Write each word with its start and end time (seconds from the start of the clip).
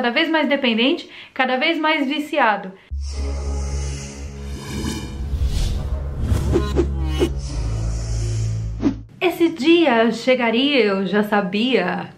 cada 0.00 0.10
vez 0.12 0.30
mais 0.30 0.48
dependente, 0.48 1.10
cada 1.34 1.58
vez 1.58 1.78
mais 1.78 2.08
viciado. 2.08 2.72
Esse 9.20 9.50
dia 9.50 10.10
chegaria, 10.10 10.82
eu 10.86 11.04
já 11.04 11.22
sabia. 11.22 12.08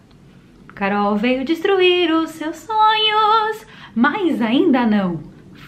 Carol 0.76 1.16
veio 1.16 1.45
destruir 1.45 2.12
os 2.12 2.30
seus 2.30 2.58
sonhos, 2.58 3.66
mas 3.96 4.41
ainda 4.41 4.87
não. 4.87 5.21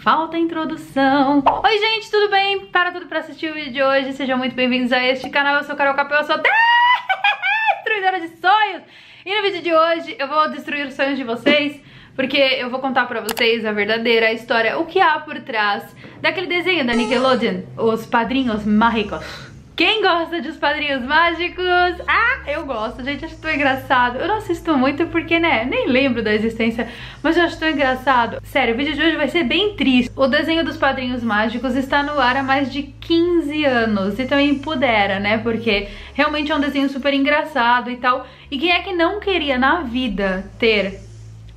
Falta 0.05 0.39
introdução. 0.39 1.43
Oi, 1.65 1.79
gente, 1.79 2.12
tudo 2.12 2.31
bem? 2.31 2.67
Para 2.67 2.93
tudo 2.93 3.07
pra 3.07 3.19
assistir 3.19 3.51
o 3.51 3.55
vídeo 3.55 3.73
de 3.73 3.83
hoje. 3.83 4.12
Sejam 4.12 4.39
muito 4.39 4.55
bem-vindos 4.55 4.93
a 4.93 5.03
este 5.03 5.29
canal. 5.31 5.57
Eu 5.57 5.65
sou 5.65 5.75
Carol 5.75 5.96
Capel, 5.96 6.19
eu 6.19 6.25
sou 6.25 6.37
destruidora 7.83 8.21
de 8.21 8.29
sonhos. 8.37 8.85
E 9.27 9.35
no 9.35 9.43
vídeo 9.43 9.62
de 9.62 9.75
hoje 9.75 10.15
eu 10.17 10.29
vou 10.29 10.49
destruir 10.51 10.87
os 10.87 10.95
sonhos 10.95 11.17
de 11.17 11.25
vocês 11.25 11.83
porque 12.15 12.37
eu 12.37 12.71
vou 12.71 12.81
contar 12.81 13.07
pra 13.07 13.21
vocês 13.21 13.65
a 13.65 13.73
verdadeira 13.73 14.32
história, 14.32 14.79
o 14.79 14.86
que 14.86 15.00
há 15.00 15.18
por 15.21 15.41
trás 15.41 15.82
daquele 16.21 16.46
desenho 16.46 16.86
da 16.86 16.95
Nickelodeon, 16.95 17.63
Os 17.77 18.07
Padrinhos 18.07 18.64
Mágicos. 18.64 19.55
Quem 19.77 20.03
gosta 20.03 20.41
de 20.41 20.49
Os 20.50 20.57
Padrinhos 20.57 21.03
Mágicos? 21.03 21.67
Ah, 22.07 22.49
eu 22.49 22.64
gosto, 22.64 23.03
gente, 23.03 23.25
acho 23.25 23.36
tão 23.39 23.50
engraçado. 23.50 24.19
Eu 24.19 24.29
não 24.29 24.36
assisto 24.36 24.79
muito 24.79 25.07
porque, 25.07 25.41
né, 25.41 25.64
nem 25.64 25.89
lembro 25.89 26.22
da 26.22 26.32
existência, 26.32 26.86
mas 27.21 27.36
eu 27.36 27.43
acho 27.43 27.58
tão 27.58 27.69
engraçado. 27.69 28.39
Sério, 28.44 28.75
o 28.75 28.77
vídeo 28.77 28.94
de 28.94 29.03
hoje 29.03 29.17
vai 29.17 29.27
ser 29.27 29.43
bem 29.43 29.75
triste. 29.75 30.13
O 30.14 30.29
desenho 30.29 30.64
dos 30.64 30.77
Padrinhos 30.77 31.25
Mágicos 31.25 31.75
está 31.75 32.05
no 32.05 32.20
ar 32.20 32.36
há 32.36 32.42
mais 32.44 32.72
de 32.72 32.84
15 32.84 33.64
anos 33.64 34.17
e 34.17 34.27
também 34.27 34.55
pudera, 34.55 35.19
né, 35.19 35.39
porque 35.39 35.89
realmente 36.14 36.53
é 36.53 36.55
um 36.55 36.61
desenho 36.61 36.89
super 36.89 37.12
engraçado 37.12 37.91
e 37.91 37.97
tal. 37.97 38.25
E 38.48 38.56
quem 38.56 38.70
é 38.70 38.81
que 38.81 38.92
não 38.92 39.19
queria 39.19 39.58
na 39.58 39.81
vida 39.81 40.48
ter 40.56 41.03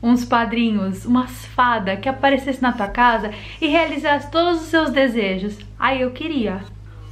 uns 0.08 0.26
padrinhos, 0.26 1.06
umas 1.06 1.46
fadas 1.48 2.00
que 2.00 2.10
aparecesse 2.10 2.62
na 2.62 2.72
tua 2.72 2.88
casa 2.88 3.32
e 3.62 3.68
realizasse 3.68 4.32
todos 4.32 4.62
os 4.62 4.68
seus 4.68 4.90
desejos? 4.90 5.58
Aí 5.78 6.02
eu 6.02 6.12
queria. 6.12 6.62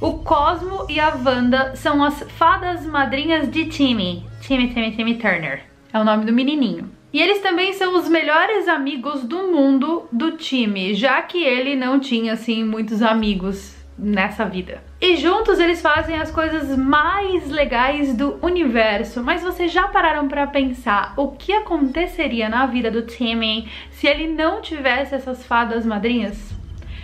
O 0.00 0.14
Cosmo 0.18 0.86
e 0.88 0.98
a 0.98 1.14
Wanda 1.14 1.76
são 1.76 2.02
as 2.02 2.22
fadas 2.32 2.84
madrinhas 2.86 3.50
de 3.50 3.66
Timmy. 3.66 4.26
Timmy, 4.40 4.72
Timmy, 4.72 4.92
Timmy 4.92 5.14
Turner. 5.14 5.64
É 5.92 5.98
o 5.98 6.04
nome 6.04 6.24
do 6.24 6.32
menininho. 6.32 6.90
E 7.12 7.22
eles 7.22 7.40
também 7.40 7.72
são 7.72 7.96
os 7.96 8.08
melhores 8.08 8.68
amigos 8.68 9.24
do 9.24 9.50
mundo 9.50 10.06
do 10.12 10.32
time, 10.32 10.94
já 10.94 11.22
que 11.22 11.42
ele 11.42 11.74
não 11.74 11.98
tinha, 11.98 12.34
assim, 12.34 12.62
muitos 12.64 13.00
amigos 13.02 13.75
nessa 13.98 14.44
vida. 14.44 14.82
E 15.00 15.16
juntos 15.16 15.58
eles 15.58 15.80
fazem 15.80 16.18
as 16.18 16.30
coisas 16.30 16.76
mais 16.76 17.48
legais 17.50 18.14
do 18.14 18.38
universo. 18.42 19.22
Mas 19.22 19.42
vocês 19.42 19.72
já 19.72 19.88
pararam 19.88 20.28
para 20.28 20.46
pensar 20.46 21.14
o 21.16 21.28
que 21.28 21.52
aconteceria 21.52 22.48
na 22.48 22.66
vida 22.66 22.90
do 22.90 23.02
Timmy 23.02 23.68
se 23.90 24.06
ele 24.06 24.28
não 24.28 24.60
tivesse 24.60 25.14
essas 25.14 25.44
fadas 25.46 25.86
madrinhas? 25.86 26.54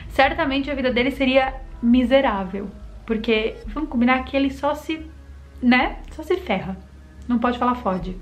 Certamente 0.08 0.70
a 0.70 0.74
vida 0.74 0.92
dele 0.92 1.10
seria 1.10 1.54
miserável. 1.82 2.70
Porque 3.06 3.56
vamos 3.66 3.88
combinar 3.88 4.24
que 4.24 4.36
ele 4.36 4.50
só 4.50 4.74
se, 4.74 5.06
né, 5.62 5.96
só 6.12 6.22
se 6.22 6.36
ferra. 6.36 6.76
Não 7.26 7.38
pode 7.38 7.58
falar 7.58 7.74
fode. 7.76 8.16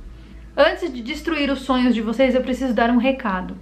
Antes 0.57 0.93
de 0.93 1.03
destruir 1.03 1.51
os 1.51 1.61
sonhos 1.61 1.95
de 1.95 2.03
vocês, 2.03 2.35
eu 2.35 2.43
preciso 2.43 2.75
dar 2.75 2.91
um 2.91 2.97
recado. 2.97 3.57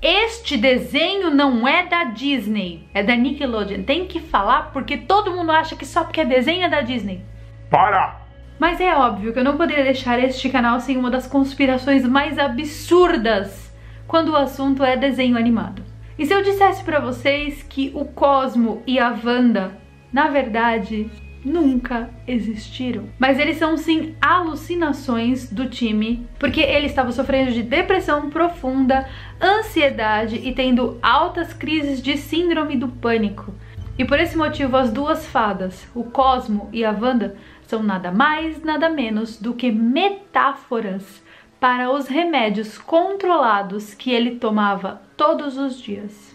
Este 0.00 0.56
desenho 0.56 1.30
não 1.30 1.66
é 1.66 1.86
da 1.86 2.04
Disney, 2.04 2.88
é 2.94 3.02
da 3.02 3.16
Nickelodeon. 3.16 3.82
Tem 3.82 4.06
que 4.06 4.20
falar 4.20 4.70
porque 4.72 4.96
todo 4.96 5.32
mundo 5.32 5.50
acha 5.50 5.74
que 5.74 5.84
só 5.84 6.04
porque 6.04 6.20
é 6.20 6.24
desenho 6.24 6.64
é 6.64 6.68
da 6.68 6.80
Disney. 6.80 7.24
Para! 7.68 8.20
Mas 8.58 8.80
é 8.80 8.94
óbvio 8.94 9.32
que 9.32 9.38
eu 9.38 9.44
não 9.44 9.56
poderia 9.56 9.84
deixar 9.84 10.18
este 10.18 10.48
canal 10.48 10.80
sem 10.80 10.96
uma 10.96 11.10
das 11.10 11.26
conspirações 11.26 12.04
mais 12.06 12.38
absurdas 12.38 13.72
quando 14.06 14.30
o 14.30 14.36
assunto 14.36 14.82
é 14.84 14.96
desenho 14.96 15.36
animado. 15.36 15.82
E 16.18 16.26
se 16.26 16.32
eu 16.32 16.42
dissesse 16.42 16.82
para 16.84 17.00
vocês 17.00 17.62
que 17.62 17.92
o 17.94 18.04
Cosmo 18.04 18.82
e 18.86 18.98
a 18.98 19.10
Wanda 19.24 19.78
na 20.12 20.28
verdade, 20.28 21.10
nunca 21.48 22.10
existiram. 22.26 23.08
Mas 23.18 23.38
eles 23.38 23.56
são 23.56 23.76
sim 23.76 24.14
alucinações 24.20 25.50
do 25.50 25.68
time, 25.68 26.26
porque 26.38 26.60
ele 26.60 26.86
estava 26.86 27.10
sofrendo 27.10 27.52
de 27.52 27.62
depressão 27.62 28.30
profunda, 28.30 29.08
ansiedade 29.40 30.36
e 30.36 30.52
tendo 30.52 30.98
altas 31.02 31.52
crises 31.52 32.02
de 32.02 32.16
síndrome 32.16 32.76
do 32.76 32.88
pânico. 32.88 33.54
E 33.98 34.04
por 34.04 34.20
esse 34.20 34.36
motivo 34.36 34.76
as 34.76 34.92
duas 34.92 35.26
fadas, 35.26 35.88
o 35.94 36.04
Cosmo 36.04 36.68
e 36.72 36.84
a 36.84 36.92
Wanda, 36.92 37.36
são 37.66 37.82
nada 37.82 38.12
mais, 38.12 38.62
nada 38.62 38.88
menos 38.88 39.40
do 39.40 39.54
que 39.54 39.72
metáforas 39.72 41.22
para 41.58 41.90
os 41.90 42.06
remédios 42.06 42.78
controlados 42.78 43.92
que 43.94 44.12
ele 44.12 44.36
tomava 44.36 45.02
todos 45.16 45.58
os 45.58 45.80
dias. 45.80 46.27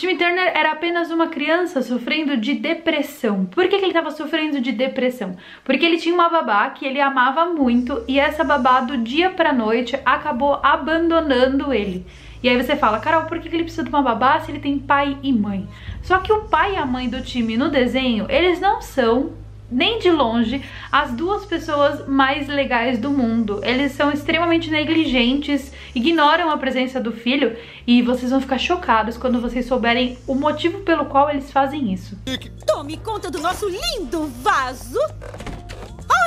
Timmy 0.00 0.16
Turner 0.16 0.50
era 0.54 0.72
apenas 0.72 1.10
uma 1.10 1.26
criança 1.26 1.82
sofrendo 1.82 2.34
de 2.34 2.54
depressão. 2.54 3.44
Por 3.44 3.68
que, 3.68 3.76
que 3.76 3.84
ele 3.84 3.88
estava 3.88 4.10
sofrendo 4.10 4.58
de 4.58 4.72
depressão? 4.72 5.36
Porque 5.62 5.84
ele 5.84 5.98
tinha 5.98 6.14
uma 6.14 6.30
babá 6.30 6.70
que 6.70 6.86
ele 6.86 6.98
amava 6.98 7.44
muito 7.44 8.02
e 8.08 8.18
essa 8.18 8.42
babá 8.42 8.80
do 8.80 8.96
dia 8.96 9.28
pra 9.28 9.52
noite 9.52 10.00
acabou 10.02 10.58
abandonando 10.62 11.70
ele. 11.70 12.06
E 12.42 12.48
aí 12.48 12.56
você 12.56 12.76
fala, 12.76 12.98
Carol, 12.98 13.24
por 13.24 13.38
que 13.40 13.48
ele 13.48 13.64
precisa 13.64 13.84
de 13.84 13.90
uma 13.90 14.00
babá 14.00 14.40
se 14.40 14.50
ele 14.50 14.58
tem 14.58 14.78
pai 14.78 15.18
e 15.22 15.34
mãe? 15.34 15.68
Só 16.00 16.16
que 16.16 16.32
o 16.32 16.44
pai 16.44 16.76
e 16.76 16.78
a 16.78 16.86
mãe 16.86 17.06
do 17.06 17.20
time 17.20 17.58
no 17.58 17.68
desenho, 17.68 18.24
eles 18.30 18.58
não 18.58 18.80
são 18.80 19.34
nem 19.70 19.98
de 19.98 20.10
longe 20.10 20.62
as 20.90 21.12
duas 21.12 21.44
pessoas 21.44 22.06
mais 22.06 22.48
legais 22.48 22.98
do 22.98 23.10
mundo. 23.10 23.60
Eles 23.62 23.92
são 23.92 24.10
extremamente 24.10 24.70
negligentes, 24.70 25.72
ignoram 25.94 26.50
a 26.50 26.56
presença 26.56 27.00
do 27.00 27.12
filho 27.12 27.56
e 27.86 28.02
vocês 28.02 28.30
vão 28.30 28.40
ficar 28.40 28.58
chocados 28.58 29.16
quando 29.16 29.40
vocês 29.40 29.66
souberem 29.66 30.18
o 30.26 30.34
motivo 30.34 30.80
pelo 30.80 31.06
qual 31.06 31.30
eles 31.30 31.52
fazem 31.52 31.92
isso. 31.92 32.18
Tome 32.66 32.96
conta 32.96 33.30
do 33.30 33.38
nosso 33.38 33.68
lindo 33.68 34.26
vaso. 34.42 34.98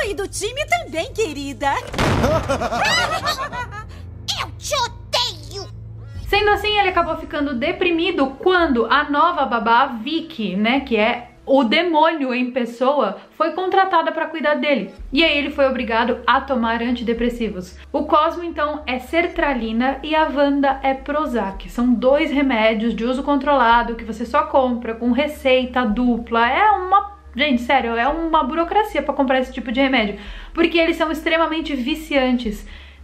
Oi, 0.06 0.14
do 0.14 0.28
time 0.28 0.66
também, 0.66 1.12
querida. 1.14 1.74
Eu 4.40 4.52
te 4.58 4.74
odeio. 4.76 5.68
Sendo 6.28 6.50
assim, 6.50 6.80
ele 6.80 6.90
acabou 6.90 7.18
ficando 7.18 7.54
deprimido 7.54 8.28
quando 8.40 8.86
a 8.86 9.10
nova 9.10 9.46
babá, 9.46 9.86
Vicky, 9.86 10.56
né, 10.56 10.80
que 10.80 10.96
é 10.98 11.33
o 11.46 11.64
demônio 11.64 12.34
em 12.34 12.52
pessoa 12.52 13.18
foi 13.32 13.52
contratada 13.52 14.12
para 14.12 14.28
cuidar 14.28 14.56
dele. 14.56 14.92
E 15.12 15.24
aí 15.24 15.38
ele 15.38 15.50
foi 15.50 15.68
obrigado 15.68 16.20
a 16.26 16.40
tomar 16.40 16.82
antidepressivos. 16.82 17.78
O 17.92 18.06
Cosmo 18.06 18.44
então 18.44 18.82
é 18.88 19.00
sertralina 19.00 20.00
e 20.04 20.16
a 20.16 20.24
Wanda 20.24 20.80
é 20.82 20.94
Prozac. 20.94 21.70
São 21.70 21.94
dois 21.94 22.32
remédios 22.32 22.96
de 22.96 23.04
uso 23.04 23.24
controlado 23.24 23.96
que 23.96 24.06
você 24.06 24.26
só 24.26 24.44
compra 24.44 24.96
com 24.96 25.12
receita 25.12 25.86
dupla. 25.86 26.50
É 26.50 26.72
uma 26.72 27.14
Gente, 27.36 27.64
sério, 27.64 27.96
é 27.96 28.08
uma 28.08 28.44
burocracia 28.44 29.02
para 29.02 29.14
comprar 29.14 29.40
esse 29.40 29.52
tipo 29.52 29.72
de 29.72 29.82
remédio, 29.82 30.20
porque 30.54 30.78
eles 30.78 30.96
são 30.96 31.12
extremamente 31.12 31.76
viciantes. 31.76 32.64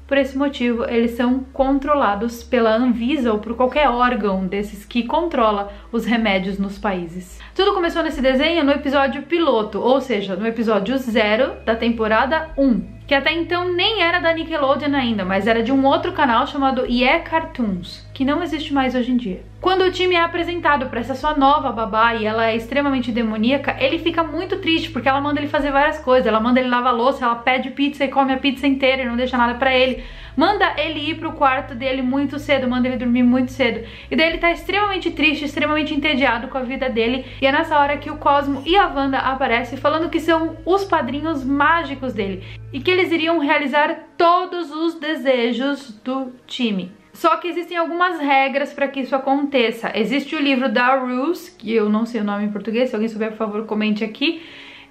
Por 0.10 0.18
esse 0.18 0.36
motivo, 0.36 0.86
eles 0.86 1.12
são 1.12 1.42
controlados 1.54 2.44
pela 2.44 2.76
Anvisa 2.76 3.32
ou 3.32 3.38
por 3.38 3.56
qualquer 3.56 3.88
órgão 3.88 4.48
desses 4.48 4.84
que 4.84 5.04
controla 5.04 5.72
os 5.92 6.04
remédios 6.04 6.58
nos 6.58 6.80
países. 6.80 7.40
Tudo 7.54 7.76
começou 7.76 8.02
nesse 8.02 8.20
desenho 8.20 8.64
no 8.64 8.72
episódio 8.72 9.22
piloto, 9.22 9.80
ou 9.80 10.02
seja, 10.02 10.36
no 10.36 10.48
episódio 10.48 10.98
zero 10.98 11.64
da 11.64 11.76
temporada 11.76 12.50
1 12.58 12.99
que 13.10 13.16
até 13.16 13.34
então 13.34 13.74
nem 13.74 14.04
era 14.04 14.20
da 14.20 14.32
Nickelodeon 14.32 14.94
ainda, 14.94 15.26
mas 15.26 15.48
era 15.48 15.64
de 15.64 15.72
um 15.72 15.84
outro 15.84 16.12
canal 16.12 16.46
chamado 16.46 16.86
Yeah 16.86 17.24
Cartoons, 17.24 18.08
que 18.14 18.24
não 18.24 18.44
existe 18.44 18.72
mais 18.72 18.94
hoje 18.94 19.12
em 19.12 19.18
dia. 19.18 19.42
Quando 19.60 19.82
o 19.82 19.92
time 19.92 20.14
é 20.14 20.22
apresentado 20.22 20.86
para 20.86 21.00
essa 21.00 21.16
sua 21.16 21.36
nova 21.36 21.72
babá 21.72 22.14
e 22.14 22.28
ela 22.28 22.46
é 22.46 22.56
extremamente 22.56 23.12
demoníaca, 23.12 23.76
ele 23.80 23.98
fica 23.98 24.24
muito 24.24 24.58
triste 24.58 24.92
porque 24.92 25.10
ela 25.10 25.20
manda 25.20 25.40
ele 25.40 25.50
fazer 25.50 25.72
várias 25.72 25.98
coisas. 25.98 26.28
Ela 26.28 26.40
manda 26.40 26.60
ele 26.60 26.70
lavar 26.70 26.96
louça, 26.96 27.26
ela 27.26 27.36
pede 27.36 27.72
pizza 27.72 28.06
e 28.06 28.10
come 28.10 28.32
a 28.32 28.38
pizza 28.38 28.68
inteira 28.68 29.02
e 29.02 29.06
não 29.06 29.18
deixa 29.18 29.36
nada 29.36 29.56
para 29.56 29.76
ele. 29.76 30.04
Manda 30.38 30.76
ele 30.78 31.10
ir 31.10 31.16
pro 31.16 31.34
quarto 31.34 31.76
dele 31.76 32.02
muito 32.02 32.40
cedo, 32.40 32.70
manda 32.70 32.88
ele 32.88 32.96
dormir 32.96 33.24
muito 33.24 33.52
cedo. 33.52 33.86
E 34.10 34.16
daí 34.16 34.28
ele 34.30 34.38
tá 34.38 34.50
extremamente 34.50 35.12
triste, 35.12 35.44
extremamente 35.44 35.94
entediado 35.94 36.48
com 36.48 36.58
a 36.58 36.64
vida 36.64 36.90
dele. 36.90 37.26
E 37.42 37.46
é 37.46 37.52
nessa 37.52 37.78
hora 37.78 37.98
que 37.98 38.10
o 38.10 38.16
Cosmo 38.16 38.64
e 38.66 38.78
a 38.78 38.88
Wanda 38.88 39.18
aparecem 39.18 39.78
falando 39.78 40.10
que 40.10 40.22
são 40.22 40.56
os 40.66 40.86
padrinhos 40.86 41.44
mágicos 41.44 42.14
dele 42.14 42.42
e 42.72 42.80
que 42.80 42.90
eles 42.92 43.12
iriam 43.12 43.40
realizar 43.40 44.10
todos 44.18 44.72
os 44.72 44.96
desejos 44.96 45.92
do 46.04 46.32
time. 46.46 46.92
Só 47.14 47.36
que 47.38 47.48
existem 47.48 47.76
algumas 47.76 48.20
regras 48.20 48.72
para 48.72 48.88
que 48.88 49.02
isso 49.02 49.16
aconteça. 49.16 49.92
Existe 49.94 50.36
o 50.36 50.42
livro 50.42 50.72
da 50.72 50.96
Rules, 50.96 51.50
que 51.50 51.74
eu 51.74 51.90
não 51.90 52.06
sei 52.06 52.22
o 52.22 52.24
nome 52.24 52.46
em 52.46 52.52
português, 52.52 52.90
se 52.90 52.96
alguém 52.96 53.10
souber, 53.10 53.32
por 53.32 53.38
favor, 53.38 53.66
comente 53.66 54.04
aqui. 54.04 54.42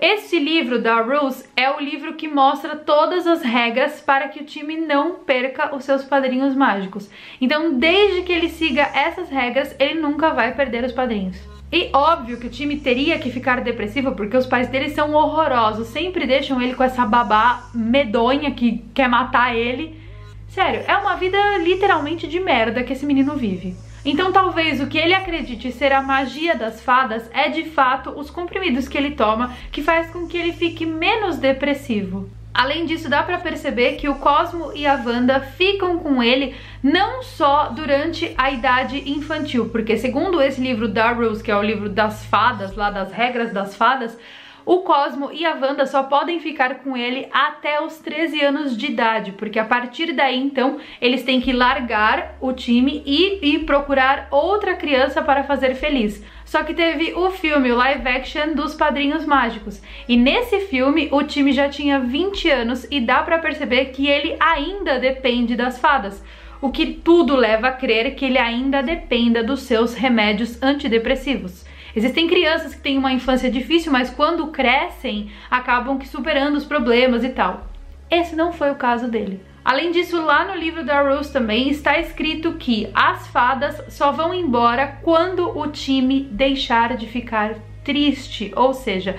Esse 0.00 0.38
livro 0.38 0.80
da 0.80 1.00
Rules 1.00 1.50
é 1.56 1.70
o 1.70 1.80
livro 1.80 2.14
que 2.14 2.28
mostra 2.28 2.76
todas 2.76 3.26
as 3.26 3.42
regras 3.42 4.00
para 4.00 4.28
que 4.28 4.40
o 4.40 4.44
time 4.44 4.76
não 4.76 5.16
perca 5.16 5.74
os 5.74 5.84
seus 5.84 6.04
padrinhos 6.04 6.54
mágicos. 6.54 7.10
Então, 7.40 7.78
desde 7.78 8.22
que 8.22 8.32
ele 8.32 8.48
siga 8.48 8.82
essas 8.94 9.28
regras, 9.28 9.74
ele 9.78 9.94
nunca 9.94 10.30
vai 10.30 10.54
perder 10.54 10.84
os 10.84 10.92
padrinhos. 10.92 11.57
E 11.70 11.90
óbvio 11.92 12.38
que 12.38 12.46
o 12.46 12.50
time 12.50 12.78
teria 12.78 13.18
que 13.18 13.30
ficar 13.30 13.60
depressivo 13.60 14.12
porque 14.12 14.36
os 14.36 14.46
pais 14.46 14.68
dele 14.68 14.88
são 14.88 15.12
horrorosos, 15.12 15.88
sempre 15.88 16.26
deixam 16.26 16.60
ele 16.62 16.74
com 16.74 16.82
essa 16.82 17.04
babá 17.04 17.68
medonha 17.74 18.50
que 18.52 18.84
quer 18.94 19.08
matar 19.08 19.54
ele. 19.54 20.00
Sério, 20.48 20.82
é 20.86 20.96
uma 20.96 21.16
vida 21.16 21.36
literalmente 21.58 22.26
de 22.26 22.40
merda 22.40 22.82
que 22.82 22.94
esse 22.94 23.04
menino 23.04 23.36
vive. 23.36 23.76
Então 24.02 24.32
talvez 24.32 24.80
o 24.80 24.86
que 24.86 24.96
ele 24.96 25.12
acredite 25.12 25.70
ser 25.70 25.92
a 25.92 26.00
magia 26.00 26.56
das 26.56 26.80
fadas 26.80 27.28
é 27.34 27.50
de 27.50 27.64
fato 27.64 28.10
os 28.10 28.30
comprimidos 28.30 28.88
que 28.88 28.96
ele 28.96 29.10
toma 29.10 29.54
que 29.70 29.82
faz 29.82 30.10
com 30.10 30.26
que 30.26 30.38
ele 30.38 30.54
fique 30.54 30.86
menos 30.86 31.36
depressivo. 31.36 32.30
Além 32.58 32.86
disso, 32.86 33.08
dá 33.08 33.22
para 33.22 33.38
perceber 33.38 33.92
que 33.92 34.08
o 34.08 34.16
Cosmo 34.16 34.72
e 34.74 34.84
a 34.84 34.94
Wanda 34.94 35.38
ficam 35.38 35.96
com 36.00 36.20
ele 36.20 36.56
não 36.82 37.22
só 37.22 37.68
durante 37.68 38.34
a 38.36 38.50
idade 38.50 39.08
infantil, 39.08 39.68
porque 39.68 39.96
segundo 39.96 40.42
esse 40.42 40.60
livro 40.60 40.88
da 40.88 41.12
Rose, 41.12 41.40
que 41.40 41.52
é 41.52 41.56
o 41.56 41.62
livro 41.62 41.88
das 41.88 42.26
fadas, 42.26 42.74
lá 42.74 42.90
das 42.90 43.12
regras 43.12 43.52
das 43.52 43.76
fadas, 43.76 44.18
o 44.68 44.80
Cosmo 44.80 45.30
e 45.32 45.46
a 45.46 45.54
Wanda 45.54 45.86
só 45.86 46.02
podem 46.02 46.40
ficar 46.40 46.80
com 46.80 46.94
ele 46.94 47.26
até 47.32 47.80
os 47.80 47.96
13 48.00 48.42
anos 48.42 48.76
de 48.76 48.84
idade, 48.84 49.32
porque 49.32 49.58
a 49.58 49.64
partir 49.64 50.12
daí, 50.12 50.38
então, 50.38 50.76
eles 51.00 51.22
têm 51.22 51.40
que 51.40 51.54
largar 51.54 52.36
o 52.38 52.52
time 52.52 53.02
e, 53.06 53.38
e 53.40 53.58
procurar 53.60 54.28
outra 54.30 54.74
criança 54.74 55.22
para 55.22 55.42
fazer 55.42 55.74
feliz. 55.74 56.22
Só 56.44 56.62
que 56.64 56.74
teve 56.74 57.14
o 57.14 57.30
filme, 57.30 57.72
o 57.72 57.76
live 57.76 58.06
action 58.06 58.52
dos 58.52 58.74
Padrinhos 58.74 59.24
Mágicos. 59.24 59.80
E 60.06 60.18
nesse 60.18 60.60
filme, 60.60 61.08
o 61.10 61.22
time 61.22 61.50
já 61.50 61.70
tinha 61.70 61.98
20 61.98 62.50
anos 62.50 62.86
e 62.90 63.00
dá 63.00 63.22
para 63.22 63.38
perceber 63.38 63.86
que 63.86 64.06
ele 64.06 64.36
ainda 64.38 64.98
depende 64.98 65.56
das 65.56 65.78
fadas 65.78 66.22
o 66.60 66.70
que 66.70 66.86
tudo 66.86 67.36
leva 67.36 67.68
a 67.68 67.72
crer 67.72 68.16
que 68.16 68.24
ele 68.24 68.36
ainda 68.36 68.82
dependa 68.82 69.44
dos 69.44 69.60
seus 69.62 69.94
remédios 69.94 70.60
antidepressivos. 70.60 71.64
Existem 71.98 72.28
crianças 72.28 72.76
que 72.76 72.80
têm 72.80 72.96
uma 72.96 73.12
infância 73.12 73.50
difícil, 73.50 73.90
mas 73.90 74.08
quando 74.08 74.46
crescem, 74.52 75.32
acabam 75.50 75.98
que 75.98 76.06
superando 76.06 76.54
os 76.54 76.64
problemas 76.64 77.24
e 77.24 77.30
tal. 77.30 77.66
Esse 78.08 78.36
não 78.36 78.52
foi 78.52 78.70
o 78.70 78.76
caso 78.76 79.08
dele. 79.08 79.42
Além 79.64 79.90
disso, 79.90 80.22
lá 80.22 80.44
no 80.44 80.54
livro 80.54 80.84
da 80.84 81.02
Rose 81.02 81.32
também 81.32 81.68
está 81.68 81.98
escrito 81.98 82.52
que 82.52 82.88
as 82.94 83.26
fadas 83.26 83.82
só 83.88 84.12
vão 84.12 84.32
embora 84.32 85.00
quando 85.02 85.58
o 85.58 85.66
time 85.66 86.22
deixar 86.30 86.96
de 86.96 87.08
ficar 87.08 87.56
triste, 87.82 88.52
ou 88.54 88.72
seja, 88.72 89.16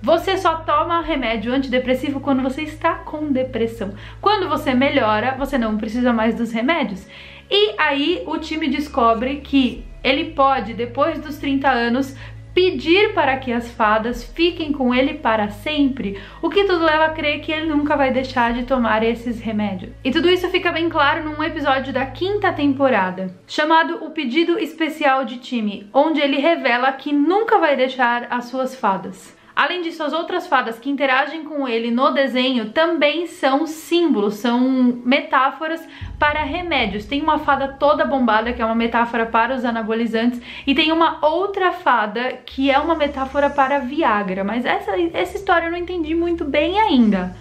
você 0.00 0.38
só 0.38 0.58
toma 0.58 1.02
remédio 1.02 1.52
antidepressivo 1.52 2.20
quando 2.20 2.44
você 2.44 2.62
está 2.62 2.94
com 2.94 3.32
depressão. 3.32 3.92
Quando 4.20 4.48
você 4.48 4.72
melhora, 4.72 5.34
você 5.36 5.58
não 5.58 5.76
precisa 5.76 6.12
mais 6.12 6.36
dos 6.36 6.52
remédios. 6.52 7.08
E 7.50 7.74
aí 7.76 8.22
o 8.24 8.38
time 8.38 8.68
descobre 8.68 9.40
que 9.40 9.89
ele 10.02 10.32
pode, 10.32 10.74
depois 10.74 11.18
dos 11.18 11.38
30 11.38 11.68
anos, 11.68 12.16
pedir 12.54 13.14
para 13.14 13.36
que 13.36 13.52
as 13.52 13.70
fadas 13.70 14.24
fiquem 14.24 14.72
com 14.72 14.94
ele 14.94 15.14
para 15.14 15.50
sempre, 15.50 16.20
o 16.42 16.50
que 16.50 16.64
tudo 16.64 16.84
leva 16.84 17.06
a 17.06 17.10
crer 17.10 17.40
que 17.40 17.52
ele 17.52 17.66
nunca 17.66 17.96
vai 17.96 18.12
deixar 18.12 18.52
de 18.52 18.64
tomar 18.64 19.02
esses 19.02 19.40
remédios. 19.40 19.92
E 20.04 20.10
tudo 20.10 20.28
isso 20.28 20.48
fica 20.48 20.72
bem 20.72 20.88
claro 20.88 21.24
num 21.24 21.42
episódio 21.42 21.92
da 21.92 22.06
quinta 22.06 22.52
temporada, 22.52 23.34
chamado 23.46 24.04
O 24.04 24.10
Pedido 24.10 24.58
Especial 24.58 25.24
de 25.24 25.38
Time, 25.38 25.88
onde 25.92 26.20
ele 26.20 26.38
revela 26.38 26.92
que 26.92 27.12
nunca 27.12 27.58
vai 27.58 27.76
deixar 27.76 28.26
as 28.30 28.46
suas 28.46 28.74
fadas. 28.74 29.38
Além 29.54 29.82
disso, 29.82 30.02
as 30.02 30.12
outras 30.12 30.46
fadas 30.46 30.78
que 30.78 30.88
interagem 30.88 31.44
com 31.44 31.68
ele 31.68 31.90
no 31.90 32.10
desenho 32.10 32.70
também 32.70 33.26
são 33.26 33.66
símbolos, 33.66 34.34
são 34.34 34.60
metáforas 35.04 35.86
para 36.18 36.42
remédios. 36.42 37.04
Tem 37.04 37.20
uma 37.20 37.38
fada 37.38 37.68
toda 37.68 38.04
bombada, 38.04 38.52
que 38.52 38.62
é 38.62 38.64
uma 38.64 38.74
metáfora 38.74 39.26
para 39.26 39.54
os 39.54 39.64
anabolizantes, 39.64 40.40
e 40.66 40.74
tem 40.74 40.92
uma 40.92 41.24
outra 41.24 41.72
fada 41.72 42.38
que 42.46 42.70
é 42.70 42.78
uma 42.78 42.94
metáfora 42.94 43.50
para 43.50 43.80
Viagra. 43.80 44.44
Mas 44.44 44.64
essa, 44.64 44.92
essa 45.12 45.36
história 45.36 45.66
eu 45.66 45.70
não 45.70 45.78
entendi 45.78 46.14
muito 46.14 46.44
bem 46.44 46.78
ainda. 46.78 47.36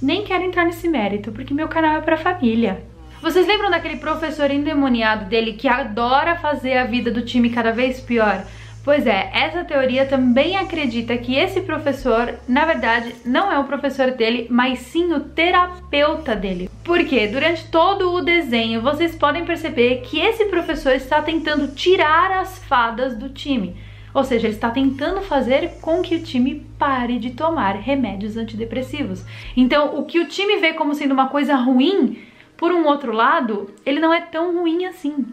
Nem 0.00 0.24
quero 0.24 0.42
entrar 0.42 0.64
nesse 0.64 0.88
mérito, 0.88 1.30
porque 1.30 1.54
meu 1.54 1.68
canal 1.68 1.96
é 1.96 2.00
para 2.00 2.16
família. 2.16 2.84
Vocês 3.22 3.46
lembram 3.46 3.70
daquele 3.70 3.98
professor 3.98 4.50
endemoniado 4.50 5.26
dele 5.26 5.52
que 5.52 5.68
adora 5.68 6.34
fazer 6.34 6.76
a 6.76 6.84
vida 6.84 7.08
do 7.08 7.22
time 7.24 7.50
cada 7.50 7.70
vez 7.70 8.00
pior? 8.00 8.44
Pois 8.84 9.06
é, 9.06 9.30
essa 9.32 9.64
teoria 9.64 10.04
também 10.06 10.56
acredita 10.56 11.16
que 11.16 11.36
esse 11.36 11.60
professor, 11.60 12.34
na 12.48 12.64
verdade, 12.64 13.14
não 13.24 13.52
é 13.52 13.56
o 13.56 13.64
professor 13.64 14.10
dele, 14.10 14.48
mas 14.50 14.80
sim 14.80 15.12
o 15.12 15.20
terapeuta 15.20 16.34
dele. 16.34 16.68
Porque 16.82 17.28
durante 17.28 17.68
todo 17.68 18.12
o 18.12 18.22
desenho 18.22 18.82
vocês 18.82 19.14
podem 19.14 19.44
perceber 19.44 20.00
que 20.02 20.18
esse 20.18 20.46
professor 20.46 20.94
está 20.94 21.22
tentando 21.22 21.68
tirar 21.68 22.32
as 22.40 22.58
fadas 22.64 23.16
do 23.16 23.28
time. 23.28 23.76
Ou 24.12 24.24
seja, 24.24 24.48
ele 24.48 24.56
está 24.56 24.68
tentando 24.68 25.22
fazer 25.22 25.78
com 25.80 26.02
que 26.02 26.16
o 26.16 26.22
time 26.22 26.66
pare 26.76 27.20
de 27.20 27.30
tomar 27.30 27.76
remédios 27.76 28.36
antidepressivos. 28.36 29.24
Então, 29.56 29.96
o 29.96 30.04
que 30.04 30.18
o 30.18 30.26
time 30.26 30.58
vê 30.58 30.72
como 30.72 30.94
sendo 30.94 31.12
uma 31.12 31.28
coisa 31.28 31.54
ruim, 31.54 32.18
por 32.56 32.72
um 32.72 32.86
outro 32.86 33.12
lado, 33.12 33.70
ele 33.86 34.00
não 34.00 34.12
é 34.12 34.20
tão 34.20 34.60
ruim 34.60 34.84
assim. 34.86 35.24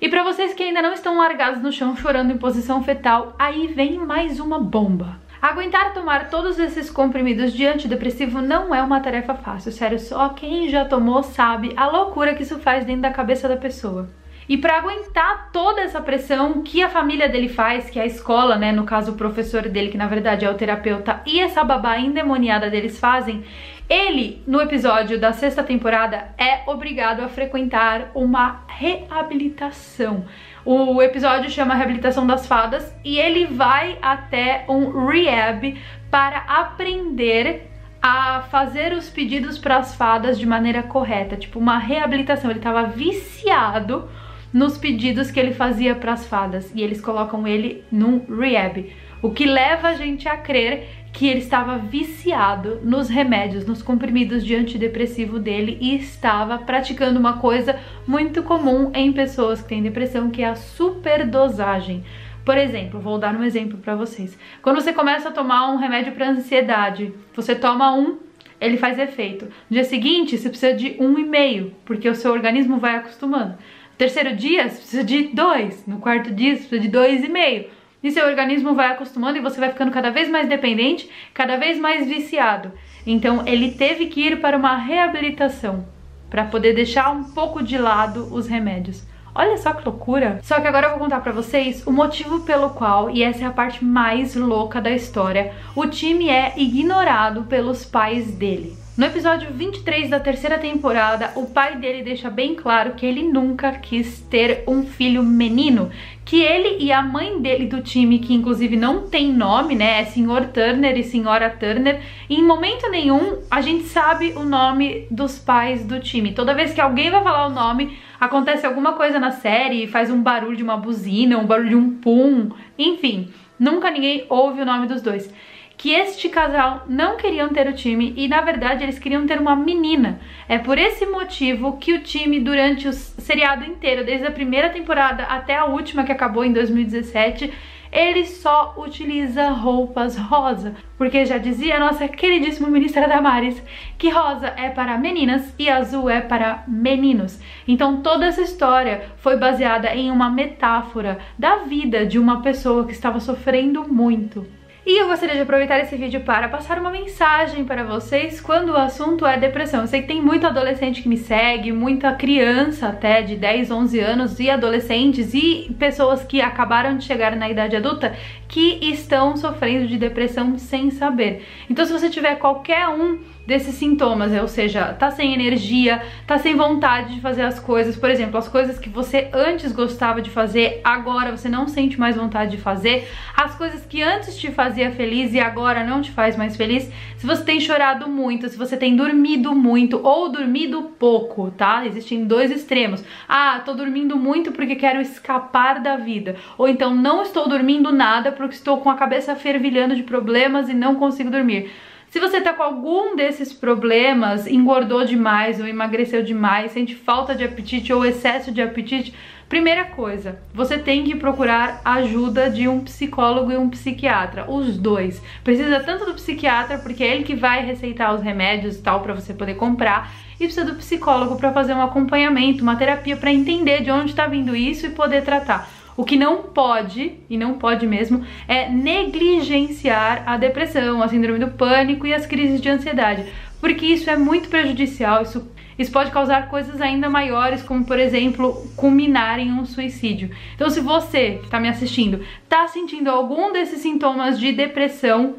E 0.00 0.08
para 0.08 0.24
vocês 0.24 0.52
que 0.52 0.62
ainda 0.62 0.82
não 0.82 0.92
estão 0.92 1.16
largados 1.16 1.62
no 1.62 1.72
chão 1.72 1.96
chorando 1.96 2.32
em 2.32 2.38
posição 2.38 2.82
fetal, 2.82 3.34
aí 3.38 3.68
vem 3.68 3.98
mais 3.98 4.40
uma 4.40 4.58
bomba. 4.58 5.18
Aguentar 5.40 5.92
tomar 5.92 6.30
todos 6.30 6.58
esses 6.58 6.90
comprimidos 6.90 7.52
de 7.52 7.66
antidepressivo 7.66 8.40
não 8.40 8.74
é 8.74 8.82
uma 8.82 9.00
tarefa 9.00 9.34
fácil, 9.34 9.70
sério, 9.70 10.00
só 10.00 10.30
quem 10.30 10.68
já 10.68 10.84
tomou 10.84 11.22
sabe 11.22 11.72
a 11.76 11.86
loucura 11.86 12.34
que 12.34 12.42
isso 12.42 12.58
faz 12.58 12.84
dentro 12.84 13.02
da 13.02 13.10
cabeça 13.10 13.48
da 13.48 13.56
pessoa. 13.56 14.08
E 14.48 14.58
para 14.58 14.78
aguentar 14.78 15.50
toda 15.52 15.80
essa 15.80 16.00
pressão 16.00 16.62
que 16.62 16.82
a 16.82 16.88
família 16.88 17.28
dele 17.28 17.48
faz, 17.48 17.88
que 17.88 17.98
a 17.98 18.06
escola, 18.06 18.56
né, 18.56 18.72
no 18.72 18.84
caso 18.84 19.12
o 19.12 19.16
professor 19.16 19.62
dele, 19.68 19.88
que 19.88 19.96
na 19.96 20.06
verdade 20.06 20.44
é 20.44 20.50
o 20.50 20.54
terapeuta, 20.54 21.22
e 21.26 21.40
essa 21.40 21.64
babá 21.64 21.98
endemoniada 21.98 22.68
deles 22.68 22.98
fazem, 22.98 23.44
ele, 23.88 24.42
no 24.46 24.60
episódio 24.60 25.18
da 25.18 25.32
sexta 25.32 25.62
temporada, 25.62 26.28
é 26.38 26.62
obrigado 26.66 27.20
a 27.20 27.28
frequentar 27.28 28.10
uma 28.14 28.64
reabilitação. 28.66 30.24
O 30.64 31.02
episódio 31.02 31.50
chama 31.50 31.74
Reabilitação 31.74 32.26
das 32.26 32.46
Fadas 32.46 32.94
e 33.04 33.18
ele 33.18 33.44
vai 33.44 33.98
até 34.00 34.64
um 34.66 35.06
rehab 35.06 35.78
para 36.10 36.38
aprender 36.38 37.70
a 38.00 38.42
fazer 38.50 38.94
os 38.94 39.10
pedidos 39.10 39.58
para 39.58 39.76
as 39.76 39.94
fadas 39.94 40.38
de 40.38 40.46
maneira 40.46 40.82
correta, 40.82 41.36
tipo 41.36 41.58
uma 41.58 41.76
reabilitação. 41.76 42.50
Ele 42.50 42.60
estava 42.60 42.84
viciado 42.84 44.08
nos 44.54 44.78
pedidos 44.78 45.32
que 45.32 45.40
ele 45.40 45.52
fazia 45.52 45.96
para 45.96 46.12
as 46.12 46.24
fadas 46.24 46.70
e 46.72 46.80
eles 46.80 47.00
colocam 47.00 47.44
ele 47.44 47.82
num 47.90 48.24
rehab, 48.24 48.88
o 49.20 49.30
que 49.32 49.46
leva 49.46 49.88
a 49.88 49.94
gente 49.94 50.28
a 50.28 50.36
crer 50.36 50.86
que 51.12 51.26
ele 51.26 51.40
estava 51.40 51.76
viciado 51.76 52.80
nos 52.84 53.08
remédios, 53.08 53.66
nos 53.66 53.82
comprimidos 53.82 54.44
de 54.44 54.54
antidepressivo 54.54 55.40
dele 55.40 55.76
e 55.80 55.96
estava 55.96 56.58
praticando 56.58 57.18
uma 57.18 57.38
coisa 57.38 57.78
muito 58.06 58.44
comum 58.44 58.92
em 58.94 59.12
pessoas 59.12 59.60
que 59.60 59.68
têm 59.68 59.82
depressão, 59.82 60.30
que 60.30 60.42
é 60.42 60.48
a 60.48 60.54
superdosagem. 60.54 62.04
Por 62.44 62.56
exemplo, 62.56 63.00
vou 63.00 63.18
dar 63.18 63.34
um 63.34 63.42
exemplo 63.42 63.78
para 63.78 63.96
vocês. 63.96 64.38
Quando 64.62 64.80
você 64.80 64.92
começa 64.92 65.30
a 65.30 65.32
tomar 65.32 65.68
um 65.72 65.78
remédio 65.78 66.12
para 66.12 66.30
ansiedade, 66.30 67.12
você 67.34 67.56
toma 67.56 67.96
um, 67.96 68.18
ele 68.60 68.76
faz 68.76 68.98
efeito. 68.98 69.46
No 69.46 69.74
dia 69.74 69.84
seguinte, 69.84 70.36
você 70.36 70.48
precisa 70.48 70.74
de 70.74 70.96
um 71.00 71.18
e 71.18 71.24
meio, 71.24 71.74
porque 71.84 72.08
o 72.08 72.14
seu 72.14 72.32
organismo 72.32 72.78
vai 72.78 72.96
acostumando 72.96 73.56
terceiro 73.96 74.34
dia, 74.34 74.68
você 74.68 74.76
precisa 74.76 75.04
de 75.04 75.22
dois. 75.28 75.86
No 75.86 75.98
quarto 75.98 76.32
dia, 76.32 76.52
você 76.52 76.60
precisa 76.60 76.80
de 76.80 76.88
dois 76.88 77.24
e 77.24 77.28
meio. 77.28 77.66
E 78.02 78.10
seu 78.10 78.26
organismo 78.26 78.74
vai 78.74 78.92
acostumando 78.92 79.38
e 79.38 79.40
você 79.40 79.58
vai 79.58 79.70
ficando 79.70 79.90
cada 79.90 80.10
vez 80.10 80.28
mais 80.28 80.48
dependente, 80.48 81.08
cada 81.32 81.56
vez 81.56 81.78
mais 81.78 82.06
viciado. 82.06 82.70
Então 83.06 83.46
ele 83.46 83.72
teve 83.72 84.06
que 84.06 84.20
ir 84.20 84.40
para 84.40 84.56
uma 84.56 84.76
reabilitação 84.76 85.86
para 86.28 86.44
poder 86.44 86.74
deixar 86.74 87.10
um 87.10 87.24
pouco 87.24 87.62
de 87.62 87.78
lado 87.78 88.28
os 88.30 88.46
remédios. 88.46 89.02
Olha 89.34 89.56
só 89.56 89.72
que 89.72 89.84
loucura! 89.84 90.38
Só 90.42 90.60
que 90.60 90.66
agora 90.66 90.86
eu 90.86 90.90
vou 90.90 90.98
contar 91.00 91.20
pra 91.20 91.32
vocês 91.32 91.84
o 91.86 91.90
motivo 91.90 92.40
pelo 92.40 92.70
qual, 92.70 93.10
e 93.10 93.22
essa 93.22 93.42
é 93.42 93.46
a 93.46 93.50
parte 93.50 93.84
mais 93.84 94.36
louca 94.36 94.80
da 94.80 94.90
história, 94.90 95.52
o 95.74 95.86
time 95.86 96.28
é 96.28 96.52
ignorado 96.56 97.44
pelos 97.44 97.84
pais 97.84 98.30
dele. 98.30 98.83
No 98.96 99.06
episódio 99.06 99.50
23 99.50 100.08
da 100.08 100.20
terceira 100.20 100.56
temporada, 100.56 101.32
o 101.34 101.46
pai 101.46 101.78
dele 101.78 102.04
deixa 102.04 102.30
bem 102.30 102.54
claro 102.54 102.92
que 102.92 103.04
ele 103.04 103.24
nunca 103.24 103.72
quis 103.72 104.20
ter 104.20 104.62
um 104.68 104.86
filho 104.86 105.20
menino, 105.20 105.90
que 106.24 106.40
ele 106.40 106.76
e 106.78 106.92
a 106.92 107.02
mãe 107.02 107.40
dele 107.42 107.66
do 107.66 107.82
time, 107.82 108.20
que 108.20 108.32
inclusive 108.32 108.76
não 108.76 109.08
tem 109.08 109.32
nome, 109.32 109.74
né, 109.74 110.00
é 110.00 110.04
Sr. 110.04 110.46
Turner 110.52 110.96
e 110.96 111.02
Senhora 111.02 111.50
Turner, 111.50 112.02
em 112.30 112.40
momento 112.40 112.88
nenhum 112.88 113.42
a 113.50 113.60
gente 113.60 113.82
sabe 113.82 114.32
o 114.36 114.44
nome 114.44 115.08
dos 115.10 115.40
pais 115.40 115.84
do 115.84 115.98
time. 115.98 116.32
Toda 116.32 116.54
vez 116.54 116.72
que 116.72 116.80
alguém 116.80 117.10
vai 117.10 117.20
falar 117.20 117.48
o 117.48 117.52
nome, 117.52 117.98
acontece 118.20 118.64
alguma 118.64 118.92
coisa 118.92 119.18
na 119.18 119.32
série, 119.32 119.88
faz 119.88 120.08
um 120.08 120.22
barulho 120.22 120.56
de 120.56 120.62
uma 120.62 120.76
buzina, 120.76 121.36
um 121.36 121.46
barulho 121.46 121.70
de 121.70 121.74
um 121.74 121.90
pum, 121.96 122.50
enfim, 122.78 123.32
nunca 123.58 123.90
ninguém 123.90 124.24
ouve 124.28 124.62
o 124.62 124.64
nome 124.64 124.86
dos 124.86 125.02
dois. 125.02 125.28
Que 125.76 125.92
este 125.92 126.28
casal 126.28 126.84
não 126.88 127.16
queriam 127.16 127.48
ter 127.48 127.66
o 127.66 127.72
time 127.72 128.14
e 128.16 128.28
na 128.28 128.40
verdade 128.40 128.82
eles 128.82 128.98
queriam 128.98 129.26
ter 129.26 129.38
uma 129.40 129.56
menina. 129.56 130.20
É 130.48 130.58
por 130.58 130.78
esse 130.78 131.04
motivo 131.06 131.76
que 131.78 131.92
o 131.92 132.02
time 132.02 132.40
durante 132.40 132.88
o 132.88 132.92
seriado 132.92 133.64
inteiro, 133.64 134.04
desde 134.04 134.26
a 134.26 134.32
primeira 134.32 134.70
temporada 134.70 135.24
até 135.24 135.56
a 135.56 135.66
última 135.66 136.04
que 136.04 136.12
acabou 136.12 136.44
em 136.44 136.52
2017, 136.52 137.52
ele 137.94 138.26
só 138.26 138.74
utiliza 138.76 139.50
roupas 139.50 140.16
rosa, 140.16 140.74
porque 140.98 141.24
já 141.24 141.38
dizia 141.38 141.76
a 141.76 141.80
nossa 141.80 142.08
queridíssima 142.08 142.68
ministra 142.68 143.06
Damares 143.06 143.62
que 143.96 144.10
rosa 144.10 144.48
é 144.56 144.68
para 144.68 144.98
meninas 144.98 145.54
e 145.56 145.68
azul 145.68 146.10
é 146.10 146.20
para 146.20 146.64
meninos. 146.66 147.40
Então 147.68 148.02
toda 148.02 148.26
essa 148.26 148.42
história 148.42 149.10
foi 149.18 149.36
baseada 149.36 149.94
em 149.94 150.10
uma 150.10 150.28
metáfora 150.28 151.20
da 151.38 151.58
vida 151.58 152.04
de 152.04 152.18
uma 152.18 152.42
pessoa 152.42 152.84
que 152.84 152.92
estava 152.92 153.20
sofrendo 153.20 153.86
muito. 153.86 154.44
E 154.86 155.00
eu 155.00 155.08
gostaria 155.08 155.34
de 155.34 155.40
aproveitar 155.40 155.80
esse 155.80 155.96
vídeo 155.96 156.20
para 156.20 156.46
passar 156.46 156.78
uma 156.78 156.90
mensagem 156.90 157.64
para 157.64 157.82
vocês 157.84 158.38
quando 158.38 158.68
o 158.68 158.76
assunto 158.76 159.24
é 159.24 159.38
depressão. 159.38 159.80
Eu 159.80 159.86
sei 159.86 160.02
que 160.02 160.08
tem 160.08 160.20
muito 160.20 160.46
adolescente 160.46 161.00
que 161.00 161.08
me 161.08 161.16
segue, 161.16 161.72
muita 161.72 162.12
criança 162.12 162.88
até 162.88 163.22
de 163.22 163.34
10, 163.34 163.70
11 163.70 164.00
anos 164.00 164.38
e 164.38 164.50
adolescentes 164.50 165.32
e 165.32 165.74
pessoas 165.78 166.22
que 166.22 166.42
acabaram 166.42 166.98
de 166.98 167.04
chegar 167.04 167.34
na 167.34 167.48
idade 167.48 167.74
adulta 167.74 168.14
que 168.46 168.78
estão 168.82 169.38
sofrendo 169.38 169.86
de 169.86 169.96
depressão 169.96 170.58
sem 170.58 170.90
saber. 170.90 171.46
Então 171.70 171.86
se 171.86 171.92
você 171.92 172.10
tiver 172.10 172.34
qualquer 172.34 172.86
um 172.86 173.20
desses 173.46 173.74
sintomas, 173.74 174.32
ou 174.32 174.48
seja, 174.48 174.94
tá 174.94 175.10
sem 175.10 175.34
energia, 175.34 176.02
tá 176.26 176.38
sem 176.38 176.56
vontade 176.56 177.14
de 177.14 177.20
fazer 177.20 177.42
as 177.42 177.60
coisas, 177.60 177.96
por 177.96 178.08
exemplo, 178.08 178.38
as 178.38 178.48
coisas 178.48 178.78
que 178.78 178.88
você 178.88 179.28
antes 179.32 179.72
gostava 179.72 180.22
de 180.22 180.30
fazer, 180.30 180.80
agora 180.82 181.36
você 181.36 181.48
não 181.48 181.68
sente 181.68 181.98
mais 182.00 182.16
vontade 182.16 182.52
de 182.52 182.56
fazer, 182.56 183.08
as 183.36 183.54
coisas 183.54 183.84
que 183.84 184.02
antes 184.02 184.36
te 184.36 184.50
fazia 184.50 184.90
feliz 184.90 185.34
e 185.34 185.40
agora 185.40 185.84
não 185.84 186.00
te 186.00 186.10
faz 186.10 186.36
mais 186.36 186.56
feliz, 186.56 186.90
se 187.16 187.26
você 187.26 187.44
tem 187.44 187.60
chorado 187.60 188.08
muito, 188.08 188.48
se 188.48 188.56
você 188.56 188.76
tem 188.76 188.96
dormido 188.96 189.54
muito 189.54 190.00
ou 190.02 190.30
dormido 190.30 190.94
pouco, 190.98 191.50
tá? 191.50 191.86
Existem 191.86 192.24
dois 192.24 192.50
extremos. 192.50 193.04
Ah, 193.28 193.60
tô 193.64 193.74
dormindo 193.74 194.16
muito 194.16 194.52
porque 194.52 194.74
quero 194.74 195.00
escapar 195.00 195.80
da 195.80 195.96
vida, 195.96 196.36
ou 196.56 196.66
então 196.66 196.94
não 196.94 197.22
estou 197.22 197.48
dormindo 197.48 197.92
nada 197.92 198.32
porque 198.32 198.54
estou 198.54 198.78
com 198.78 198.90
a 198.90 198.94
cabeça 198.94 199.36
fervilhando 199.36 199.94
de 199.94 200.02
problemas 200.02 200.68
e 200.68 200.74
não 200.74 200.94
consigo 200.94 201.30
dormir. 201.30 201.70
Se 202.14 202.20
você 202.20 202.40
tá 202.40 202.52
com 202.52 202.62
algum 202.62 203.16
desses 203.16 203.52
problemas, 203.52 204.46
engordou 204.46 205.04
demais 205.04 205.58
ou 205.58 205.66
emagreceu 205.66 206.22
demais, 206.22 206.70
sente 206.70 206.94
falta 206.94 207.34
de 207.34 207.42
apetite 207.42 207.92
ou 207.92 208.04
excesso 208.04 208.52
de 208.52 208.62
apetite, 208.62 209.12
primeira 209.48 209.86
coisa, 209.86 210.38
você 210.54 210.78
tem 210.78 211.02
que 211.02 211.16
procurar 211.16 211.80
ajuda 211.84 212.48
de 212.48 212.68
um 212.68 212.84
psicólogo 212.84 213.50
e 213.50 213.56
um 213.56 213.68
psiquiatra, 213.68 214.48
os 214.48 214.78
dois. 214.78 215.20
Precisa 215.42 215.80
tanto 215.80 216.06
do 216.06 216.14
psiquiatra, 216.14 216.78
porque 216.78 217.02
é 217.02 217.16
ele 217.16 217.24
que 217.24 217.34
vai 217.34 217.66
receitar 217.66 218.14
os 218.14 218.22
remédios 218.22 218.76
e 218.76 218.82
tal 218.82 219.00
para 219.00 219.12
você 219.12 219.34
poder 219.34 219.54
comprar, 219.54 220.14
e 220.34 220.44
precisa 220.44 220.64
do 220.64 220.76
psicólogo 220.76 221.34
para 221.34 221.52
fazer 221.52 221.74
um 221.74 221.82
acompanhamento, 221.82 222.62
uma 222.62 222.76
terapia 222.76 223.16
para 223.16 223.32
entender 223.32 223.82
de 223.82 223.90
onde 223.90 224.10
está 224.10 224.28
vindo 224.28 224.54
isso 224.54 224.86
e 224.86 224.90
poder 224.90 225.24
tratar. 225.24 225.68
O 225.96 226.04
que 226.04 226.16
não 226.16 226.42
pode, 226.42 227.14
e 227.30 227.36
não 227.36 227.54
pode 227.54 227.86
mesmo, 227.86 228.24
é 228.48 228.68
negligenciar 228.68 230.24
a 230.26 230.36
depressão, 230.36 231.02
a 231.02 231.08
síndrome 231.08 231.38
do 231.38 231.52
pânico 231.52 232.06
e 232.06 232.12
as 232.12 232.26
crises 232.26 232.60
de 232.60 232.68
ansiedade, 232.68 233.24
porque 233.60 233.86
isso 233.86 234.10
é 234.10 234.16
muito 234.16 234.48
prejudicial, 234.48 235.22
isso, 235.22 235.50
isso 235.78 235.92
pode 235.92 236.10
causar 236.10 236.48
coisas 236.48 236.80
ainda 236.80 237.08
maiores, 237.08 237.62
como 237.62 237.84
por 237.84 237.98
exemplo, 237.98 238.66
culminar 238.76 239.38
em 239.38 239.52
um 239.52 239.64
suicídio. 239.64 240.30
Então 240.54 240.68
se 240.68 240.80
você 240.80 241.38
que 241.38 241.44
está 241.44 241.60
me 241.60 241.68
assistindo 241.68 242.20
está 242.42 242.66
sentindo 242.66 243.08
algum 243.08 243.52
desses 243.52 243.80
sintomas 243.80 244.38
de 244.38 244.52
depressão, 244.52 245.36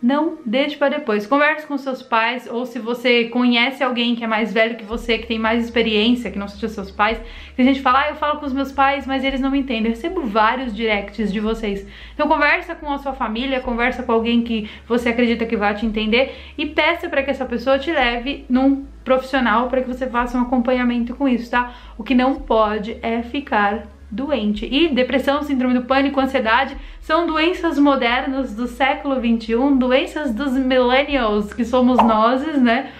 não 0.00 0.38
deixe 0.46 0.76
para 0.76 0.96
depois. 0.96 1.26
Converse 1.26 1.66
com 1.66 1.76
seus 1.76 2.02
pais 2.02 2.48
ou 2.50 2.64
se 2.64 2.78
você 2.78 3.24
conhece 3.24 3.82
alguém 3.82 4.14
que 4.14 4.22
é 4.22 4.26
mais 4.26 4.52
velho 4.52 4.76
que 4.76 4.84
você, 4.84 5.18
que 5.18 5.26
tem 5.26 5.38
mais 5.38 5.64
experiência, 5.64 6.30
que 6.30 6.38
não 6.38 6.46
seja 6.46 6.68
seus 6.68 6.90
pais. 6.90 7.20
Tem 7.56 7.66
gente 7.66 7.76
que 7.76 7.82
fala, 7.82 8.02
ah, 8.02 8.08
eu 8.10 8.14
falo 8.14 8.38
com 8.38 8.46
os 8.46 8.52
meus 8.52 8.70
pais, 8.70 9.06
mas 9.06 9.24
eles 9.24 9.40
não 9.40 9.50
me 9.50 9.58
entendem. 9.58 9.86
Eu 9.86 9.90
recebo 9.90 10.22
vários 10.22 10.74
directs 10.74 11.32
de 11.32 11.40
vocês. 11.40 11.86
Então 12.14 12.28
conversa 12.28 12.74
com 12.74 12.90
a 12.92 12.98
sua 12.98 13.12
família, 13.12 13.60
conversa 13.60 14.02
com 14.02 14.12
alguém 14.12 14.42
que 14.42 14.70
você 14.86 15.08
acredita 15.08 15.44
que 15.44 15.56
vai 15.56 15.74
te 15.74 15.84
entender 15.84 16.34
e 16.56 16.66
peça 16.66 17.08
para 17.08 17.22
que 17.22 17.30
essa 17.30 17.44
pessoa 17.44 17.78
te 17.78 17.90
leve 17.90 18.44
num 18.48 18.86
profissional 19.04 19.68
para 19.68 19.82
que 19.82 19.88
você 19.88 20.06
faça 20.06 20.38
um 20.38 20.42
acompanhamento 20.42 21.16
com 21.16 21.26
isso, 21.26 21.50
tá? 21.50 21.74
O 21.96 22.04
que 22.04 22.14
não 22.14 22.36
pode 22.36 22.98
é 23.02 23.22
ficar 23.22 23.97
doente. 24.10 24.66
E 24.66 24.88
depressão, 24.88 25.42
síndrome 25.42 25.74
do 25.74 25.82
pânico, 25.82 26.20
ansiedade 26.20 26.76
são 27.00 27.26
doenças 27.26 27.78
modernas 27.78 28.54
do 28.54 28.66
século 28.66 29.20
21, 29.20 29.76
doenças 29.76 30.34
dos 30.34 30.52
millennials, 30.52 31.52
que 31.52 31.64
somos 31.64 31.98
nós, 31.98 32.42
né? 32.60 32.90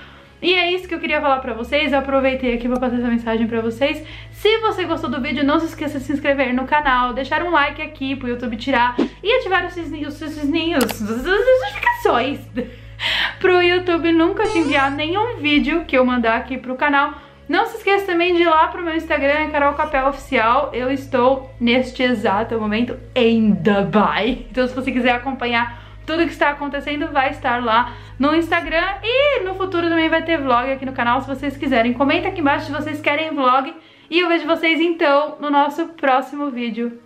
E 0.40 0.54
é 0.54 0.72
isso 0.72 0.86
que 0.86 0.94
eu 0.94 1.00
queria 1.00 1.20
falar 1.20 1.38
pra 1.40 1.52
vocês, 1.52 1.92
eu 1.92 1.98
aproveitei 1.98 2.54
aqui 2.54 2.68
pra 2.68 2.78
passar 2.78 2.98
essa 2.98 3.08
mensagem 3.08 3.46
pra 3.48 3.60
vocês. 3.60 4.04
Se 4.30 4.58
você 4.58 4.84
gostou 4.84 5.10
do 5.10 5.20
vídeo, 5.20 5.44
não 5.44 5.58
se 5.58 5.66
esqueça 5.66 5.98
de 5.98 6.04
se 6.04 6.12
inscrever 6.12 6.54
no 6.54 6.64
canal, 6.64 7.12
deixar 7.12 7.42
um 7.42 7.50
like 7.50 7.82
aqui 7.82 8.14
pro 8.14 8.28
YouTube 8.28 8.56
tirar 8.56 8.94
e 9.20 9.32
ativar 9.32 9.66
os 9.66 9.72
sininhos, 9.72 10.20
os 10.20 10.30
sininhos, 10.30 10.84
as 10.84 11.24
notificações 11.24 12.38
pro 13.40 13.60
YouTube 13.60 14.12
nunca 14.12 14.46
te 14.46 14.58
enviar 14.58 14.92
nenhum 14.92 15.38
vídeo 15.38 15.84
que 15.86 15.98
eu 15.98 16.04
mandar 16.04 16.36
aqui 16.36 16.56
pro 16.56 16.76
canal 16.76 17.14
não 17.48 17.66
se 17.66 17.78
esqueça 17.78 18.06
também 18.06 18.34
de 18.34 18.42
ir 18.42 18.48
lá 18.48 18.68
pro 18.68 18.82
meu 18.82 18.94
Instagram, 18.94 19.50
Carol 19.50 19.72
Capel 19.72 20.08
Oficial. 20.08 20.70
Eu 20.74 20.90
estou 20.90 21.50
neste 21.58 22.02
exato 22.02 22.60
momento 22.60 22.98
em 23.14 23.52
Dubai. 23.52 24.46
Então 24.50 24.68
se 24.68 24.74
você 24.74 24.92
quiser 24.92 25.12
acompanhar 25.12 25.82
tudo 26.04 26.24
que 26.24 26.32
está 26.32 26.50
acontecendo, 26.50 27.08
vai 27.08 27.30
estar 27.30 27.64
lá 27.64 27.94
no 28.18 28.34
Instagram. 28.34 28.84
E 29.02 29.44
no 29.44 29.54
futuro 29.54 29.88
também 29.88 30.10
vai 30.10 30.22
ter 30.22 30.36
vlog 30.36 30.70
aqui 30.70 30.84
no 30.84 30.92
canal, 30.92 31.22
se 31.22 31.28
vocês 31.28 31.56
quiserem. 31.56 31.94
Comenta 31.94 32.28
aqui 32.28 32.40
embaixo 32.40 32.66
se 32.66 32.72
vocês 32.72 33.00
querem 33.00 33.34
vlog. 33.34 33.74
E 34.10 34.20
eu 34.20 34.28
vejo 34.28 34.46
vocês 34.46 34.78
então 34.80 35.36
no 35.40 35.50
nosso 35.50 35.88
próximo 35.88 36.50
vídeo. 36.50 37.00